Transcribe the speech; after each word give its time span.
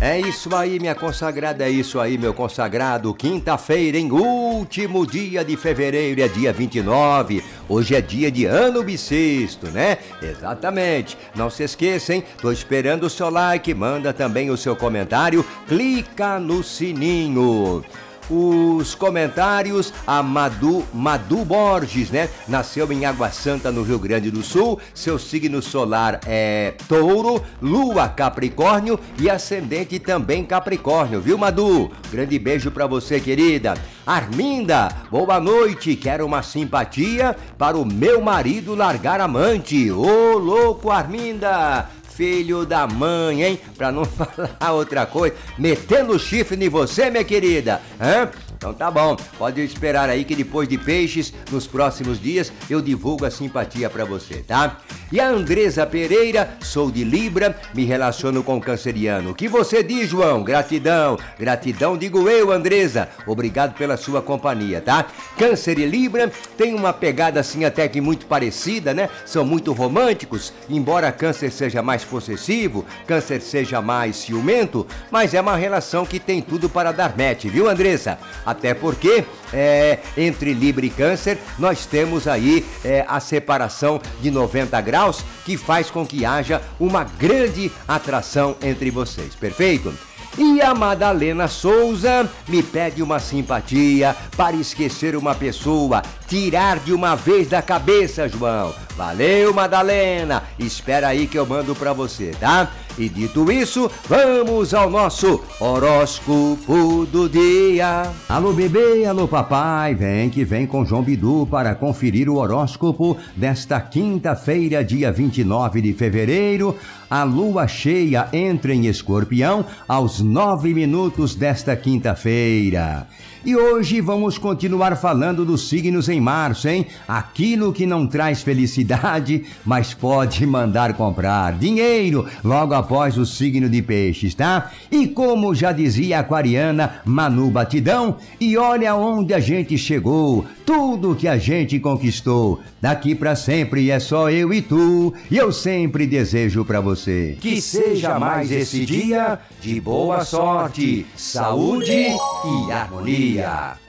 É 0.00 0.18
isso 0.20 0.54
aí, 0.54 0.78
minha 0.78 0.94
consagrada, 0.94 1.64
é 1.64 1.70
isso 1.70 1.98
aí, 1.98 2.16
meu 2.16 2.32
consagrado. 2.32 3.12
Quinta-feira, 3.12 3.98
em 3.98 4.10
último 4.10 5.06
dia 5.06 5.44
de 5.44 5.56
fevereiro, 5.56 6.22
é 6.22 6.28
dia 6.28 6.52
29. 6.52 7.42
Hoje 7.68 7.94
é 7.94 8.00
dia 8.00 8.30
de 8.30 8.44
ano 8.44 8.82
bissexto, 8.82 9.66
né? 9.66 9.98
Exatamente. 10.22 11.18
Não 11.34 11.50
se 11.50 11.64
esqueçam, 11.64 12.22
tô 12.40 12.52
esperando 12.52 13.04
o 13.04 13.10
seu 13.10 13.28
like, 13.28 13.74
manda 13.74 14.12
também 14.12 14.50
o 14.50 14.56
seu 14.56 14.76
comentário, 14.76 15.44
clica 15.66 16.38
no 16.38 16.62
sininho 16.62 17.84
os 18.30 18.94
comentários 18.94 19.92
a 20.06 20.22
Madu, 20.22 20.84
Madu 20.92 21.44
Borges, 21.44 22.10
né? 22.10 22.28
Nasceu 22.46 22.90
em 22.92 23.04
Água 23.04 23.30
Santa, 23.30 23.70
no 23.70 23.82
Rio 23.82 23.98
Grande 23.98 24.30
do 24.30 24.42
Sul. 24.42 24.78
Seu 24.94 25.18
signo 25.18 25.62
solar 25.62 26.20
é 26.26 26.74
Touro, 26.88 27.42
Lua 27.60 28.08
Capricórnio 28.08 28.98
e 29.18 29.28
ascendente 29.30 29.98
também 29.98 30.44
Capricórnio, 30.44 31.20
viu, 31.20 31.38
Madu? 31.38 31.90
Grande 32.10 32.38
beijo 32.38 32.70
para 32.70 32.86
você, 32.86 33.20
querida. 33.20 33.74
Arminda, 34.06 34.88
boa 35.10 35.38
noite. 35.38 35.94
Quero 35.96 36.24
uma 36.24 36.42
simpatia 36.42 37.36
para 37.58 37.76
o 37.76 37.84
meu 37.84 38.20
marido 38.20 38.74
largar 38.74 39.20
amante. 39.20 39.90
Ô, 39.90 40.38
louco, 40.38 40.90
Arminda! 40.90 41.97
Filho 42.18 42.66
da 42.66 42.84
mãe, 42.84 43.44
hein? 43.44 43.60
Pra 43.76 43.92
não 43.92 44.02
falar 44.04 44.72
outra 44.72 45.06
coisa. 45.06 45.36
Metendo 45.56 46.18
chifre 46.18 46.62
em 46.62 46.68
você, 46.68 47.08
minha 47.10 47.22
querida. 47.22 47.80
Hã? 48.00 48.28
Então 48.56 48.74
tá 48.74 48.90
bom, 48.90 49.16
pode 49.38 49.60
esperar 49.60 50.10
aí 50.10 50.24
que 50.24 50.34
depois 50.34 50.68
de 50.68 50.76
peixes, 50.76 51.32
nos 51.48 51.64
próximos 51.64 52.20
dias, 52.20 52.52
eu 52.68 52.82
divulgo 52.82 53.24
a 53.24 53.30
simpatia 53.30 53.88
para 53.88 54.04
você, 54.04 54.38
tá? 54.38 54.78
E 55.10 55.18
a 55.18 55.26
Andresa 55.26 55.86
Pereira, 55.86 56.50
sou 56.60 56.90
de 56.90 57.02
Libra, 57.02 57.56
me 57.72 57.86
relaciono 57.86 58.42
com 58.42 58.58
o 58.58 58.60
canceriano. 58.60 59.30
O 59.30 59.34
que 59.34 59.48
você 59.48 59.82
diz, 59.82 60.10
João? 60.10 60.44
Gratidão, 60.44 61.18
gratidão 61.38 61.96
digo 61.96 62.28
eu, 62.28 62.52
Andresa. 62.52 63.08
Obrigado 63.26 63.72
pela 63.72 63.96
sua 63.96 64.20
companhia, 64.20 64.82
tá? 64.82 65.06
Câncer 65.38 65.78
e 65.78 65.86
Libra 65.86 66.30
tem 66.58 66.74
uma 66.74 66.92
pegada 66.92 67.40
assim 67.40 67.64
até 67.64 67.88
que 67.88 68.02
muito 68.02 68.26
parecida, 68.26 68.92
né? 68.92 69.08
São 69.24 69.46
muito 69.46 69.72
românticos, 69.72 70.52
embora 70.68 71.10
Câncer 71.10 71.50
seja 71.52 71.82
mais 71.82 72.04
possessivo, 72.04 72.84
Câncer 73.06 73.40
seja 73.40 73.80
mais 73.80 74.14
ciumento, 74.16 74.86
mas 75.10 75.32
é 75.32 75.40
uma 75.40 75.56
relação 75.56 76.04
que 76.04 76.20
tem 76.20 76.42
tudo 76.42 76.68
para 76.68 76.92
dar 76.92 77.16
match, 77.16 77.44
viu, 77.44 77.66
Andresa? 77.66 78.18
Até 78.44 78.74
porque 78.74 79.24
é, 79.54 80.00
entre 80.18 80.52
Libra 80.52 80.84
e 80.84 80.90
Câncer 80.90 81.38
nós 81.58 81.86
temos 81.86 82.28
aí 82.28 82.62
é, 82.84 83.06
a 83.08 83.20
separação 83.20 83.98
de 84.20 84.30
90 84.30 84.78
graus 84.82 84.97
que 85.44 85.56
faz 85.56 85.90
com 85.90 86.06
que 86.06 86.24
haja 86.24 86.62
uma 86.78 87.04
grande 87.04 87.70
atração 87.86 88.56
entre 88.62 88.90
vocês, 88.90 89.34
perfeito? 89.34 89.92
E 90.36 90.60
a 90.60 90.72
Madalena 90.72 91.48
Souza 91.48 92.30
me 92.46 92.62
pede 92.62 93.02
uma 93.02 93.18
simpatia 93.18 94.14
para 94.36 94.54
esquecer 94.54 95.16
uma 95.16 95.34
pessoa, 95.34 96.00
tirar 96.28 96.78
de 96.78 96.92
uma 96.92 97.16
vez 97.16 97.48
da 97.48 97.60
cabeça, 97.60 98.28
João. 98.28 98.72
Valeu, 98.96 99.52
Madalena. 99.52 100.44
Espera 100.58 101.08
aí 101.08 101.26
que 101.26 101.38
eu 101.38 101.44
mando 101.44 101.74
para 101.74 101.92
você, 101.92 102.32
tá? 102.38 102.70
E 102.98 103.08
dito 103.08 103.50
isso, 103.52 103.88
vamos 104.08 104.74
ao 104.74 104.90
nosso 104.90 105.40
horóscopo 105.60 107.06
do 107.06 107.28
dia. 107.28 108.10
Alô 108.28 108.52
bebê, 108.52 109.04
alô 109.04 109.28
papai, 109.28 109.94
vem 109.94 110.28
que 110.28 110.44
vem 110.44 110.66
com 110.66 110.84
João 110.84 111.04
Bidu 111.04 111.46
para 111.48 111.76
conferir 111.76 112.28
o 112.28 112.38
horóscopo 112.38 113.16
desta 113.36 113.80
quinta-feira, 113.80 114.84
dia 114.84 115.12
29 115.12 115.80
de 115.80 115.92
fevereiro. 115.92 116.74
A 117.08 117.22
lua 117.22 117.68
cheia 117.68 118.28
entra 118.32 118.74
em 118.74 118.86
escorpião 118.86 119.64
aos 119.86 120.18
nove 120.20 120.74
minutos 120.74 121.36
desta 121.36 121.76
quinta-feira. 121.76 123.06
E 123.44 123.54
hoje 123.54 124.00
vamos 124.00 124.36
continuar 124.36 124.96
falando 124.96 125.44
dos 125.44 125.68
signos 125.68 126.08
em 126.08 126.20
março, 126.20 126.68
hein? 126.68 126.86
Aquilo 127.06 127.72
que 127.72 127.86
não 127.86 128.04
traz 128.04 128.42
felicidade, 128.42 129.44
mas 129.64 129.94
pode 129.94 130.44
mandar 130.44 130.94
comprar 130.94 131.52
dinheiro 131.52 132.26
logo 132.42 132.74
após 132.74 133.16
o 133.16 133.24
signo 133.24 133.68
de 133.68 133.80
peixes, 133.80 134.34
tá? 134.34 134.72
E 134.90 135.06
como 135.06 135.54
já 135.54 135.70
dizia 135.70 136.18
a 136.18 136.20
aquariana 136.20 137.00
Manu 137.04 137.48
Batidão, 137.48 138.16
e 138.40 138.56
olha 138.56 138.96
onde 138.96 139.32
a 139.32 139.38
gente 139.38 139.78
chegou, 139.78 140.44
tudo 140.68 141.14
que 141.14 141.26
a 141.26 141.38
gente 141.38 141.80
conquistou. 141.80 142.60
Daqui 142.78 143.14
para 143.14 143.34
sempre 143.34 143.90
é 143.90 143.98
só 143.98 144.30
eu 144.30 144.52
e 144.52 144.60
tu, 144.60 145.14
e 145.30 145.38
eu 145.38 145.50
sempre 145.50 146.06
desejo 146.06 146.62
para 146.62 146.78
você 146.78 147.38
que 147.40 147.58
seja 147.58 148.18
mais 148.18 148.52
esse 148.52 148.84
dia 148.84 149.38
de 149.62 149.80
boa 149.80 150.22
sorte, 150.26 151.06
saúde 151.16 151.94
e 151.94 152.70
harmonia. 152.70 153.87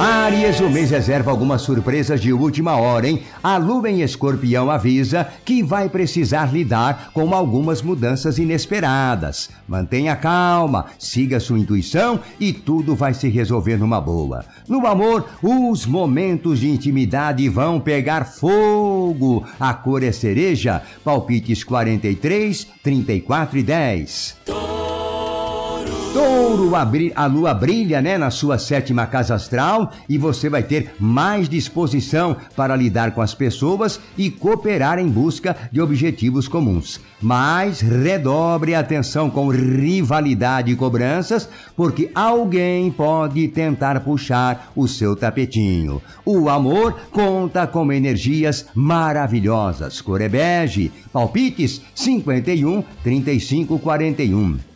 Áries, 0.00 0.58
o 0.60 0.70
mês 0.70 0.90
reserva 0.90 1.30
algumas 1.30 1.60
surpresas 1.60 2.22
de 2.22 2.32
última 2.32 2.74
hora, 2.74 3.06
hein? 3.06 3.22
A 3.42 3.58
lua 3.58 3.90
em 3.90 4.00
escorpião 4.00 4.70
avisa 4.70 5.28
que 5.44 5.62
vai 5.62 5.90
precisar 5.90 6.50
lidar 6.50 7.10
com 7.12 7.34
algumas 7.34 7.82
mudanças 7.82 8.38
inesperadas. 8.38 9.50
Mantenha 9.68 10.16
calma, 10.16 10.86
siga 10.98 11.38
sua 11.38 11.58
intuição 11.58 12.18
e 12.40 12.50
tudo 12.50 12.96
vai 12.96 13.12
se 13.12 13.28
resolver 13.28 13.76
numa 13.76 14.00
boa. 14.00 14.42
No 14.66 14.86
amor, 14.86 15.26
os 15.42 15.84
momentos 15.84 16.60
de 16.60 16.70
intimidade 16.70 17.46
vão 17.50 17.78
pegar 17.78 18.24
fogo. 18.24 19.44
A 19.60 19.74
cor 19.74 20.02
é 20.02 20.12
cereja, 20.12 20.80
palpites 21.04 21.62
43, 21.62 22.66
34 22.82 23.58
e 23.58 23.62
10. 23.62 24.79
Touro, 26.12 26.72
a, 27.14 27.26
lua 27.26 27.54
brilha 27.54 28.02
né, 28.02 28.18
na 28.18 28.30
sua 28.30 28.58
sétima 28.58 29.06
casa 29.06 29.36
astral 29.36 29.92
e 30.08 30.18
você 30.18 30.48
vai 30.48 30.60
ter 30.60 30.92
mais 30.98 31.48
disposição 31.48 32.36
para 32.56 32.74
lidar 32.74 33.12
com 33.12 33.22
as 33.22 33.32
pessoas 33.32 34.00
e 34.18 34.28
cooperar 34.28 34.98
em 34.98 35.08
busca 35.08 35.56
de 35.70 35.80
objetivos 35.80 36.48
comuns. 36.48 37.00
Mas 37.22 37.80
redobre 37.80 38.74
a 38.74 38.80
atenção 38.80 39.30
com 39.30 39.50
rivalidade 39.50 40.72
e 40.72 40.76
cobranças, 40.76 41.48
porque 41.76 42.10
alguém 42.12 42.90
pode 42.90 43.46
tentar 43.46 44.00
puxar 44.00 44.72
o 44.74 44.88
seu 44.88 45.14
tapetinho. 45.14 46.02
O 46.24 46.48
amor 46.48 46.96
conta 47.12 47.68
com 47.68 47.92
energias 47.92 48.66
maravilhosas. 48.74 50.00
Corebege, 50.00 50.90
palpites 51.12 51.80
51 51.94 52.82
35 53.04 53.78
41. 53.78 54.69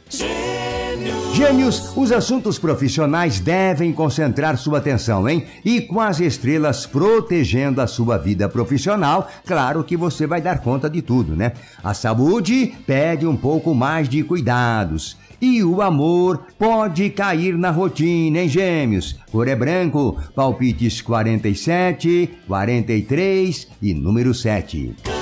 Gêmeos, 1.34 1.96
os 1.96 2.12
assuntos 2.12 2.60
profissionais 2.60 3.40
devem 3.40 3.92
concentrar 3.92 4.56
sua 4.56 4.78
atenção, 4.78 5.28
hein? 5.28 5.44
E 5.64 5.80
com 5.80 6.00
as 6.00 6.20
estrelas 6.20 6.86
protegendo 6.86 7.80
a 7.80 7.88
sua 7.88 8.16
vida 8.16 8.48
profissional, 8.48 9.28
claro 9.44 9.82
que 9.82 9.96
você 9.96 10.28
vai 10.28 10.40
dar 10.40 10.60
conta 10.60 10.88
de 10.88 11.02
tudo, 11.02 11.34
né? 11.34 11.54
A 11.82 11.92
saúde 11.92 12.72
pede 12.86 13.26
um 13.26 13.36
pouco 13.36 13.74
mais 13.74 14.08
de 14.08 14.22
cuidados. 14.22 15.16
E 15.40 15.64
o 15.64 15.82
amor 15.82 16.46
pode 16.56 17.10
cair 17.10 17.58
na 17.58 17.72
rotina, 17.72 18.38
hein, 18.38 18.48
gêmeos? 18.48 19.18
Cor 19.32 19.48
é 19.48 19.56
branco, 19.56 20.16
palpites 20.36 21.02
47, 21.02 22.30
43 22.46 23.68
e 23.82 23.92
número 23.92 24.32
7. 24.32 25.13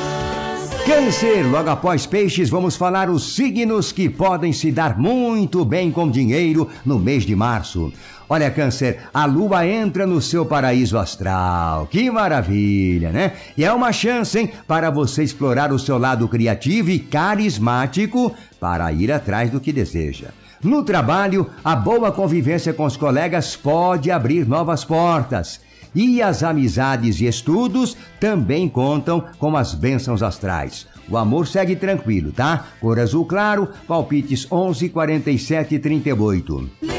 Câncer, 0.84 1.44
logo 1.44 1.70
após 1.70 2.06
peixes, 2.06 2.50
vamos 2.50 2.74
falar 2.74 3.08
os 3.08 3.36
signos 3.36 3.92
que 3.92 4.08
podem 4.08 4.52
se 4.52 4.72
dar 4.72 4.98
muito 4.98 5.64
bem 5.64 5.92
com 5.92 6.10
dinheiro 6.10 6.68
no 6.84 6.98
mês 6.98 7.24
de 7.24 7.36
março. 7.36 7.92
Olha, 8.28 8.50
Câncer, 8.50 8.98
a 9.14 9.24
lua 9.24 9.64
entra 9.64 10.08
no 10.08 10.20
seu 10.20 10.44
paraíso 10.44 10.98
astral. 10.98 11.86
Que 11.86 12.10
maravilha, 12.10 13.12
né? 13.12 13.34
E 13.56 13.64
é 13.64 13.72
uma 13.72 13.92
chance, 13.92 14.36
hein, 14.36 14.50
para 14.66 14.90
você 14.90 15.22
explorar 15.22 15.72
o 15.72 15.78
seu 15.78 15.98
lado 15.98 16.26
criativo 16.26 16.90
e 16.90 16.98
carismático 16.98 18.34
para 18.58 18.92
ir 18.92 19.12
atrás 19.12 19.50
do 19.50 19.60
que 19.60 19.72
deseja. 19.72 20.30
No 20.60 20.82
trabalho, 20.82 21.48
a 21.64 21.76
boa 21.76 22.10
convivência 22.10 22.72
com 22.72 22.84
os 22.84 22.96
colegas 22.96 23.54
pode 23.54 24.10
abrir 24.10 24.48
novas 24.48 24.84
portas. 24.84 25.60
E 25.94 26.22
as 26.22 26.42
amizades 26.42 27.20
e 27.20 27.26
estudos 27.26 27.96
também 28.18 28.68
contam 28.68 29.24
com 29.38 29.56
as 29.56 29.74
bênçãos 29.74 30.22
astrais. 30.22 30.86
O 31.08 31.16
amor 31.16 31.46
segue 31.46 31.76
tranquilo, 31.76 32.32
tá? 32.32 32.66
Cor 32.80 32.98
azul 32.98 33.24
claro, 33.26 33.68
palpites 33.86 34.50
11, 34.50 34.88
47 34.88 35.74
e 35.74 35.78
38. 35.78 36.91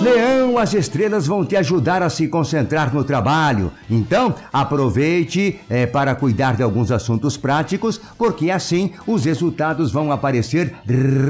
Leão, 0.00 0.56
as 0.56 0.72
estrelas 0.72 1.26
vão 1.26 1.44
te 1.44 1.56
ajudar 1.56 2.02
a 2.02 2.08
se 2.08 2.26
concentrar 2.26 2.94
no 2.94 3.04
trabalho. 3.04 3.70
Então, 3.88 4.34
aproveite 4.50 5.60
é, 5.68 5.84
para 5.84 6.14
cuidar 6.14 6.56
de 6.56 6.62
alguns 6.62 6.90
assuntos 6.90 7.36
práticos, 7.36 8.00
porque 8.16 8.50
assim 8.50 8.92
os 9.06 9.24
resultados 9.24 9.92
vão 9.92 10.10
aparecer 10.10 10.74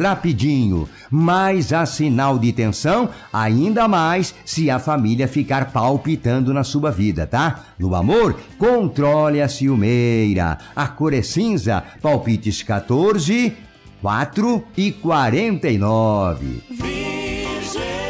rapidinho. 0.00 0.88
Mas 1.10 1.72
há 1.72 1.84
sinal 1.84 2.38
de 2.38 2.52
tensão, 2.52 3.08
ainda 3.32 3.88
mais 3.88 4.34
se 4.44 4.70
a 4.70 4.78
família 4.78 5.26
ficar 5.26 5.72
palpitando 5.72 6.54
na 6.54 6.62
sua 6.62 6.90
vida, 6.90 7.26
tá? 7.26 7.64
No 7.78 7.94
amor, 7.94 8.38
controle 8.56 9.42
a 9.42 9.48
ciumeira. 9.48 10.58
A 10.76 10.86
cor 10.86 11.12
é 11.12 11.22
cinza, 11.22 11.82
palpites 12.00 12.62
14 12.62 13.52
4 14.02 14.64
e 14.76 14.92
49. 14.92 16.99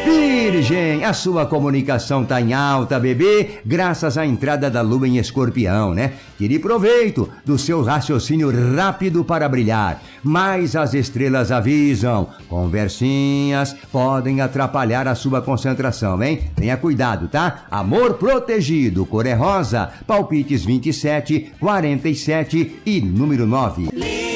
Virgem, 0.05 1.05
a 1.05 1.13
sua 1.13 1.47
comunicação 1.47 2.25
tá 2.25 2.41
em 2.41 2.53
alta, 2.53 2.99
bebê, 2.99 3.61
graças 3.65 4.17
à 4.17 4.27
entrada 4.27 4.71
da 4.71 4.81
lua 4.81 5.07
em 5.07 5.19
escorpião, 5.19 5.95
né? 5.95 6.15
Tire 6.39 6.59
proveito 6.59 7.29
do 7.45 7.59
seu 7.59 7.83
raciocínio 7.83 8.51
rápido 8.75 9.25
para 9.25 9.49
brilhar. 9.49 10.03
Mas 10.23 10.75
as 10.75 10.95
estrelas 10.95 11.53
avisam: 11.53 12.29
conversinhas 12.49 13.77
podem 13.93 14.41
atrapalhar 14.41 15.07
a 15.07 15.15
sua 15.15 15.43
concentração, 15.43 16.23
hein? 16.23 16.41
Tenha 16.57 16.77
cuidado, 16.77 17.29
tá? 17.29 17.67
Amor 17.71 18.15
protegido, 18.15 19.05
cor 19.07 19.27
é 19.27 19.35
rosa, 19.35 19.91
palpites 20.07 20.65
27, 20.65 21.53
47 21.61 22.81
e 22.87 23.01
número 23.01 23.47
9. 23.47 24.30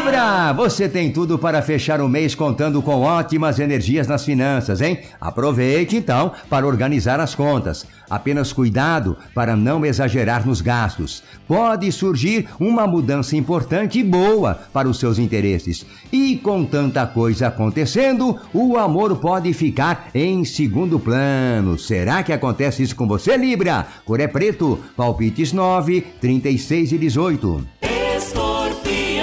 Libra, 0.00 0.54
você 0.54 0.88
tem 0.88 1.12
tudo 1.12 1.38
para 1.38 1.60
fechar 1.60 2.00
o 2.00 2.08
mês 2.08 2.34
contando 2.34 2.80
com 2.80 3.02
ótimas 3.02 3.58
energias 3.58 4.08
nas 4.08 4.24
finanças, 4.24 4.80
hein? 4.80 5.00
Aproveite 5.20 5.94
então 5.94 6.32
para 6.48 6.66
organizar 6.66 7.20
as 7.20 7.34
contas. 7.34 7.86
Apenas 8.08 8.50
cuidado 8.50 9.18
para 9.34 9.54
não 9.54 9.84
exagerar 9.84 10.46
nos 10.46 10.62
gastos. 10.62 11.22
Pode 11.46 11.92
surgir 11.92 12.48
uma 12.58 12.86
mudança 12.86 13.36
importante 13.36 13.98
e 13.98 14.02
boa 14.02 14.58
para 14.72 14.88
os 14.88 14.98
seus 14.98 15.18
interesses. 15.18 15.84
E 16.10 16.36
com 16.38 16.64
tanta 16.64 17.06
coisa 17.06 17.48
acontecendo, 17.48 18.40
o 18.54 18.78
amor 18.78 19.16
pode 19.16 19.52
ficar 19.52 20.08
em 20.14 20.46
segundo 20.46 20.98
plano. 20.98 21.78
Será 21.78 22.22
que 22.22 22.32
acontece 22.32 22.82
isso 22.82 22.96
com 22.96 23.06
você, 23.06 23.36
Libra? 23.36 23.86
Cor 24.06 24.18
é 24.18 24.26
preto, 24.26 24.80
palpites 24.96 25.52
9, 25.52 26.00
36 26.18 26.92
e 26.92 26.98
18. 26.98 27.80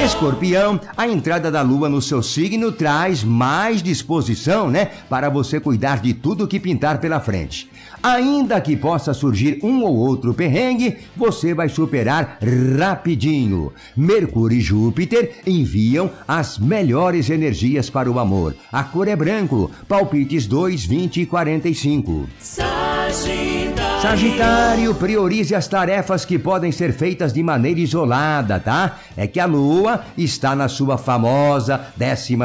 Escorpião, 0.07 0.79
a 0.95 1.05
entrada 1.05 1.51
da 1.51 1.61
lua 1.61 1.89
no 1.89 2.01
seu 2.01 2.23
signo 2.23 2.71
traz 2.71 3.25
mais 3.25 3.83
disposição, 3.83 4.69
né? 4.69 4.85
Para 5.09 5.29
você 5.29 5.59
cuidar 5.59 5.99
de 6.01 6.13
tudo 6.13 6.47
que 6.47 6.61
pintar 6.61 7.01
pela 7.01 7.19
frente. 7.19 7.69
Ainda 8.01 8.61
que 8.61 8.77
possa 8.77 9.13
surgir 9.13 9.59
um 9.61 9.83
ou 9.83 9.93
outro 9.97 10.33
perrengue, 10.33 10.97
você 11.13 11.53
vai 11.53 11.67
superar 11.67 12.37
rapidinho. 12.79 13.73
Mercúrio 13.97 14.57
e 14.57 14.61
Júpiter 14.61 15.41
enviam 15.45 16.09
as 16.25 16.57
melhores 16.57 17.29
energias 17.29 17.89
para 17.89 18.09
o 18.09 18.17
amor. 18.17 18.55
A 18.71 18.85
cor 18.85 19.09
é 19.09 19.15
branco, 19.15 19.69
palpites 19.89 20.47
2, 20.47 20.85
20 20.85 21.21
e 21.21 21.25
45. 21.25 22.29
Sagitário. 22.39 23.56
Sagitário, 24.01 24.93
priorize 24.93 25.55
as 25.55 25.67
tarefas 25.67 26.23
que 26.23 26.37
podem 26.37 26.71
ser 26.71 26.93
feitas 26.93 27.33
de 27.33 27.41
maneira 27.41 27.79
isolada, 27.79 28.59
tá? 28.59 28.99
É 29.17 29.25
que 29.25 29.39
a 29.39 29.47
lua 29.47 30.01
está 30.15 30.55
na 30.55 30.67
sua 30.67 30.99
famosa 30.99 31.87
12 31.97 32.37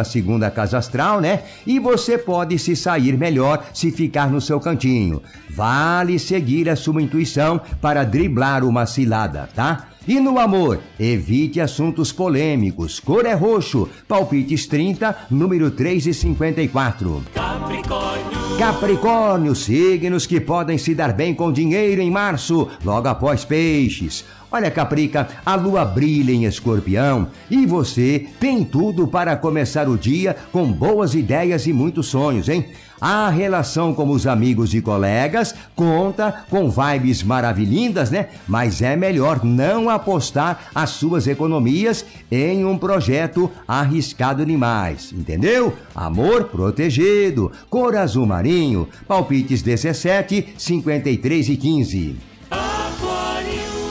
casa 0.54 0.78
astral, 0.78 1.20
né? 1.20 1.43
E 1.66 1.78
você 1.78 2.16
pode 2.16 2.58
se 2.58 2.75
sair 2.75 3.19
melhor 3.19 3.66
se 3.75 3.90
ficar 3.90 4.31
no 4.31 4.40
seu 4.40 4.58
cantinho. 4.58 5.22
Vale 5.50 6.19
seguir 6.19 6.70
a 6.70 6.76
sua 6.76 7.02
intuição 7.02 7.60
para 7.82 8.02
driblar 8.02 8.64
uma 8.64 8.87
cilada, 8.87 9.46
tá? 9.55 9.88
E 10.08 10.19
no 10.19 10.38
amor, 10.38 10.81
evite 10.98 11.60
assuntos 11.60 12.10
polêmicos. 12.10 12.98
Cor 12.98 13.26
é 13.26 13.34
roxo, 13.34 13.88
palpites 14.08 14.66
30, 14.66 15.26
número 15.31 15.70
3 15.70 16.06
e 16.06 16.14
54. 16.14 17.22
Capricórnio. 17.62 18.58
Capricórnio, 18.58 19.54
signos 19.54 20.26
que 20.26 20.40
podem 20.40 20.76
se 20.76 20.96
dar 20.96 21.12
bem 21.12 21.32
com 21.32 21.52
dinheiro 21.52 22.02
em 22.02 22.10
março, 22.10 22.68
logo 22.84 23.06
após 23.06 23.44
peixes. 23.44 24.24
Olha, 24.50 24.70
Caprica, 24.70 25.28
a 25.46 25.54
lua 25.54 25.84
brilha 25.84 26.32
em 26.32 26.44
escorpião 26.44 27.28
e 27.48 27.64
você 27.64 28.26
tem 28.40 28.64
tudo 28.64 29.06
para 29.06 29.36
começar 29.36 29.88
o 29.88 29.96
dia 29.96 30.36
com 30.50 30.70
boas 30.70 31.14
ideias 31.14 31.66
e 31.66 31.72
muitos 31.72 32.08
sonhos, 32.08 32.48
hein? 32.48 32.66
A 33.00 33.28
relação 33.30 33.92
com 33.92 34.08
os 34.10 34.28
amigos 34.28 34.74
e 34.74 34.80
colegas 34.80 35.54
conta 35.74 36.44
com 36.48 36.70
vibes 36.70 37.22
maravilhindas, 37.22 38.12
né? 38.12 38.28
Mas 38.46 38.80
é 38.80 38.94
melhor 38.94 39.42
não 39.44 39.90
apostar 39.90 40.70
as 40.72 40.90
suas 40.90 41.26
economias 41.26 42.04
em 42.30 42.64
um 42.64 42.78
projeto 42.78 43.50
arriscado 43.66 44.46
demais, 44.46 45.12
entendeu? 45.12 45.76
Amor 45.94 46.44
protegido, 46.44 47.50
cor 47.69 47.96
azul 47.96 48.26
marinho, 48.26 48.88
palpites 49.06 49.62
17, 49.62 50.54
53 50.56 51.49
e 51.49 51.56
15. 51.56 52.16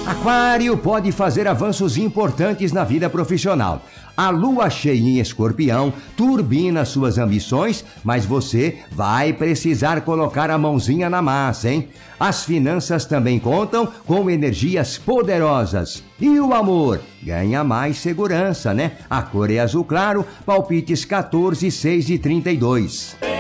Aquário 0.05 0.75
pode 0.75 1.11
fazer 1.11 1.47
avanços 1.47 1.95
importantes 1.95 2.71
na 2.71 2.83
vida 2.83 3.09
profissional. 3.09 3.81
A 4.17 4.29
lua 4.29 4.69
cheia 4.69 4.99
em 4.99 5.19
escorpião 5.19 5.93
turbina 6.17 6.83
suas 6.83 7.17
ambições, 7.17 7.85
mas 8.03 8.25
você 8.25 8.79
vai 8.91 9.31
precisar 9.31 10.01
colocar 10.01 10.49
a 10.49 10.57
mãozinha 10.57 11.09
na 11.09 11.21
massa, 11.21 11.69
hein? 11.69 11.87
As 12.19 12.43
finanças 12.43 13.05
também 13.05 13.39
contam 13.39 13.87
com 14.05 14.29
energias 14.29 14.97
poderosas. 14.97 16.03
E 16.19 16.39
o 16.39 16.53
amor 16.53 16.99
ganha 17.23 17.63
mais 17.63 17.97
segurança, 17.97 18.73
né? 18.73 18.97
A 19.09 19.21
cor 19.21 19.49
é 19.49 19.59
azul 19.59 19.85
claro, 19.85 20.25
palpites 20.45 21.05
14, 21.05 21.71
6 21.71 22.09
e 22.09 22.17
32. 22.17 23.30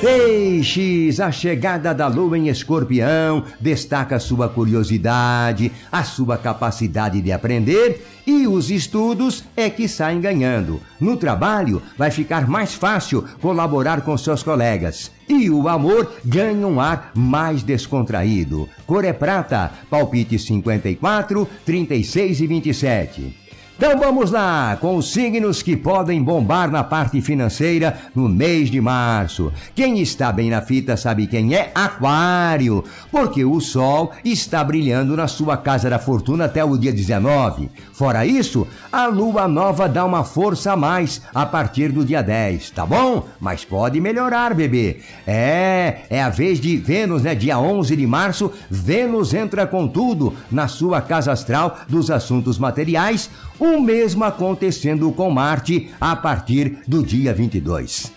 Peixes, 0.00 1.18
a 1.18 1.32
chegada 1.32 1.92
da 1.92 2.06
lua 2.06 2.38
em 2.38 2.48
escorpião 2.48 3.42
destaca 3.60 4.20
sua 4.20 4.48
curiosidade, 4.48 5.72
a 5.90 6.04
sua 6.04 6.38
capacidade 6.38 7.20
de 7.20 7.32
aprender 7.32 8.06
e 8.24 8.46
os 8.46 8.70
estudos 8.70 9.42
é 9.56 9.68
que 9.68 9.88
saem 9.88 10.20
ganhando. 10.20 10.80
No 11.00 11.16
trabalho, 11.16 11.82
vai 11.96 12.12
ficar 12.12 12.46
mais 12.46 12.74
fácil 12.74 13.24
colaborar 13.40 14.02
com 14.02 14.16
seus 14.16 14.40
colegas. 14.40 15.10
E 15.28 15.50
o 15.50 15.68
amor 15.68 16.12
ganha 16.24 16.66
um 16.68 16.80
ar 16.80 17.10
mais 17.12 17.64
descontraído. 17.64 18.68
Cor 18.86 19.04
é 19.04 19.12
prata, 19.12 19.72
palpite 19.90 20.38
54, 20.38 21.48
36 21.64 22.40
e 22.40 22.46
27. 22.46 23.47
Então 23.78 23.96
vamos 23.96 24.32
lá, 24.32 24.76
com 24.80 24.96
os 24.96 25.12
signos 25.12 25.62
que 25.62 25.76
podem 25.76 26.20
bombar 26.20 26.68
na 26.68 26.82
parte 26.82 27.20
financeira 27.20 27.96
no 28.12 28.28
mês 28.28 28.68
de 28.68 28.80
março. 28.80 29.52
Quem 29.72 30.00
está 30.00 30.32
bem 30.32 30.50
na 30.50 30.60
fita 30.60 30.96
sabe 30.96 31.28
quem 31.28 31.54
é? 31.54 31.70
Aquário, 31.72 32.82
porque 33.08 33.44
o 33.44 33.60
Sol 33.60 34.10
está 34.24 34.64
brilhando 34.64 35.16
na 35.16 35.28
sua 35.28 35.56
casa 35.56 35.88
da 35.88 36.00
fortuna 36.00 36.46
até 36.46 36.64
o 36.64 36.76
dia 36.76 36.92
19. 36.92 37.70
Fora 37.92 38.26
isso, 38.26 38.66
a 38.90 39.06
lua 39.06 39.46
nova 39.46 39.88
dá 39.88 40.04
uma 40.04 40.24
força 40.24 40.72
a 40.72 40.76
mais 40.76 41.22
a 41.32 41.46
partir 41.46 41.92
do 41.92 42.04
dia 42.04 42.20
10, 42.20 42.70
tá 42.70 42.84
bom? 42.84 43.28
Mas 43.38 43.64
pode 43.64 44.00
melhorar, 44.00 44.54
bebê. 44.54 45.02
É, 45.24 45.98
é 46.10 46.20
a 46.20 46.30
vez 46.30 46.60
de 46.60 46.76
Vênus, 46.76 47.22
né? 47.22 47.32
Dia 47.32 47.60
11 47.60 47.94
de 47.94 48.06
março, 48.08 48.50
Vênus 48.68 49.32
entra 49.32 49.68
com 49.68 49.86
tudo 49.86 50.34
na 50.50 50.66
sua 50.66 51.00
casa 51.00 51.30
astral 51.30 51.78
dos 51.88 52.10
assuntos 52.10 52.58
materiais 52.58 53.30
o 53.76 53.80
mesmo 53.80 54.24
acontecendo 54.24 55.10
com 55.12 55.30
Marte 55.30 55.90
a 56.00 56.16
partir 56.16 56.78
do 56.86 57.02
dia 57.02 57.34
22. 57.34 58.12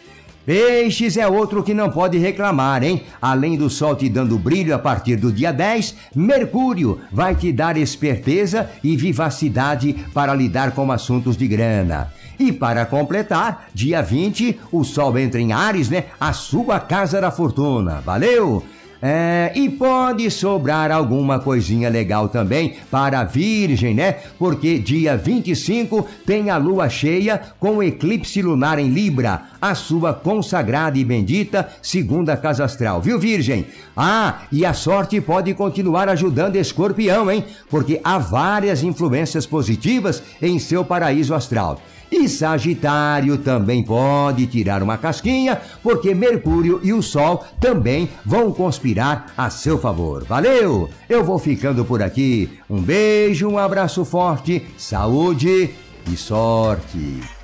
Peixes 0.46 1.17
é 1.17 1.27
outro 1.27 1.62
que 1.62 1.74
não 1.74 1.89
pode 1.91 2.17
reclamar, 2.17 2.84
hein? 2.84 3.03
Além 3.22 3.55
do 3.55 3.70
Sol 3.70 3.96
te 3.96 4.10
dando 4.10 4.39
brilho 4.39 4.74
a 4.74 4.79
partir 4.79 5.15
do 5.15 5.31
dia 5.31 5.51
10, 5.51 5.96
Mercúrio 6.15 7.00
vai 7.12 7.36
te 7.36 7.51
dar 7.51 7.77
esperteza 7.77 8.70
e 8.84 8.98
vivacidade 8.98 9.93
para 10.13 10.34
lidar 10.34 10.72
com 10.72 10.91
assuntos 10.91 11.38
de 11.38 11.48
grana. 11.48 12.12
E 12.39 12.51
para 12.51 12.88
completar, 12.88 13.67
dia 13.72 14.01
20, 14.01 14.60
o 14.72 14.84
Sol 14.84 15.15
entra 15.20 15.39
em 15.39 15.51
Ares, 15.51 15.89
né? 15.89 16.05
A 16.20 16.34
sua 16.34 16.79
casa 16.79 17.22
da 17.22 17.29
fortuna. 17.29 18.01
Valeu! 18.03 18.63
É, 19.01 19.51
e 19.55 19.67
pode 19.67 20.29
sobrar 20.29 20.91
alguma 20.91 21.39
coisinha 21.39 21.89
legal 21.89 22.29
também 22.29 22.75
para 22.91 23.22
a 23.22 23.24
Virgem, 23.24 23.96
né? 23.96 24.17
Porque 24.38 24.77
dia 24.77 25.17
25 25.17 26.08
tem 26.24 26.51
a 26.51 26.58
lua 26.58 26.88
cheia 26.88 27.41
com 27.60 27.81
eclipse 27.81 28.41
lunar 28.43 28.77
em 28.77 28.89
Libra, 28.89 29.46
a 29.60 29.74
sua 29.74 30.13
consagrada 30.13 31.00
e 31.00 31.03
bendita 31.03 31.67
segunda 31.81 32.38
casa 32.38 32.63
astral, 32.63 33.01
viu, 33.01 33.17
Virgem? 33.17 33.65
Ah, 33.98 34.41
e 34.51 34.63
a 34.63 34.74
sorte 34.74 35.20
pode 35.20 35.51
continuar 35.55 36.08
ajudando 36.08 36.55
Escorpião, 36.55 37.31
hein? 37.31 37.43
Porque 37.72 38.00
há 38.03 38.20
várias 38.20 38.84
influências 38.84 39.48
positivas 39.48 40.22
em 40.39 40.60
seu 40.60 40.86
paraíso 40.86 41.34
astral. 41.34 41.81
E 42.12 42.27
Sagitário 42.27 43.38
também 43.38 43.82
pode 43.82 44.46
tirar 44.46 44.84
uma 44.84 44.98
casquinha, 44.98 45.60
porque 45.82 46.13
Mercúrio 46.13 46.82
e 46.84 46.91
o 46.91 47.01
Sol 47.01 47.46
também 47.60 48.10
vão 48.25 48.51
conspirar 48.51 49.34
a 49.38 49.50
seu 49.50 49.80
favor. 49.80 50.25
Valeu! 50.25 50.89
Eu 51.10 51.24
vou 51.24 51.39
ficando 51.39 51.86
por 51.86 52.03
aqui. 52.03 52.60
Um 52.70 52.82
beijo, 52.82 53.48
um 53.48 53.58
abraço 53.58 54.03
forte, 54.03 54.65
saúde 54.77 55.70
e 56.12 56.18
sorte. 56.18 57.40